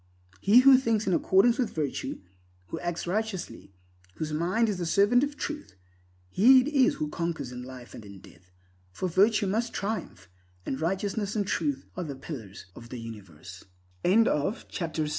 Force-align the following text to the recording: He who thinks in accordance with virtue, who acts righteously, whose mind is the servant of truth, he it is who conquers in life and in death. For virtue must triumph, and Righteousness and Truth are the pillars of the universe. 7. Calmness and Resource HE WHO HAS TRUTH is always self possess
He 0.39 0.61
who 0.61 0.79
thinks 0.79 1.05
in 1.05 1.13
accordance 1.13 1.59
with 1.59 1.75
virtue, 1.75 2.21
who 2.69 2.79
acts 2.79 3.05
righteously, 3.05 3.71
whose 4.15 4.33
mind 4.33 4.67
is 4.67 4.79
the 4.79 4.85
servant 4.87 5.23
of 5.23 5.37
truth, 5.37 5.75
he 6.27 6.59
it 6.61 6.67
is 6.69 6.95
who 6.95 7.07
conquers 7.07 7.51
in 7.51 7.61
life 7.61 7.93
and 7.93 8.03
in 8.03 8.17
death. 8.17 8.51
For 8.91 9.07
virtue 9.07 9.45
must 9.45 9.73
triumph, 9.73 10.27
and 10.65 10.81
Righteousness 10.81 11.35
and 11.35 11.45
Truth 11.45 11.85
are 11.95 12.03
the 12.03 12.15
pillars 12.15 12.65
of 12.75 12.89
the 12.89 12.97
universe. 12.99 13.63
7. 14.03 14.25
Calmness 14.25 14.25
and 14.25 14.27
Resource 14.27 14.33
HE 14.33 14.39
WHO 14.39 14.39
HAS 14.39 14.63
TRUTH 14.63 14.73
is 14.73 14.75
always 14.75 14.75
self 14.87 14.93
possess 14.93 15.09